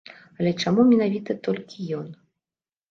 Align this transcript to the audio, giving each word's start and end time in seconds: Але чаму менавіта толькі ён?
Але 0.39 0.53
чаму 0.63 0.87
менавіта 0.93 1.39
толькі 1.51 1.89
ён? 2.01 2.07